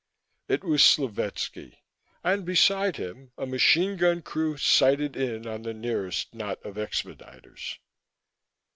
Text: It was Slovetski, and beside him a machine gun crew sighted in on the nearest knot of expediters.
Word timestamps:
It 0.47 0.63
was 0.63 0.81
Slovetski, 0.81 1.77
and 2.23 2.43
beside 2.43 2.95
him 2.95 3.33
a 3.37 3.45
machine 3.45 3.97
gun 3.97 4.23
crew 4.23 4.57
sighted 4.57 5.15
in 5.15 5.45
on 5.45 5.61
the 5.61 5.75
nearest 5.75 6.33
knot 6.33 6.59
of 6.65 6.73
expediters. 6.73 7.77